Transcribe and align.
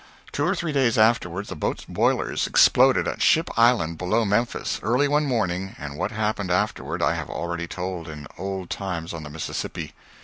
Two 0.31 0.43
or 0.47 0.55
three 0.55 0.71
days 0.71 0.97
afterward 0.97 1.45
the 1.45 1.55
boat's 1.55 1.85
boilers 1.85 2.47
exploded 2.47 3.07
at 3.07 3.21
Ship 3.21 3.47
Island, 3.55 3.99
below 3.99 4.25
Memphis, 4.25 4.79
early 4.81 5.07
one 5.07 5.27
morning 5.27 5.75
and 5.77 5.95
what 5.95 6.09
happened 6.09 6.49
afterward 6.49 7.03
I 7.03 7.13
have 7.13 7.29
already 7.29 7.67
told 7.67 8.07
in 8.09 8.25
"Old 8.35 8.71
Times 8.71 9.13
on 9.13 9.21
the 9.21 9.29
Mississippi." 9.29 9.93